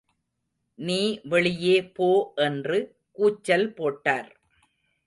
[0.79, 1.01] நீ
[1.23, 2.09] வெளியே போ
[2.37, 2.79] என்று
[3.17, 4.31] கூச்சல் போட்டார்.